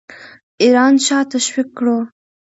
[0.61, 1.97] ایران شاه تشویق کړو.